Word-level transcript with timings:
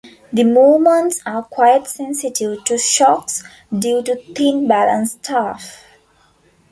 The 0.33 0.43
movements 0.43 1.21
are 1.27 1.43
quite 1.43 1.85
sensitive 1.87 2.63
to 2.63 2.77
shocks 2.79 3.43
due 3.71 4.01
to 4.01 4.15
thin 4.33 4.67
balance 4.67 5.11
staff. 5.11 5.83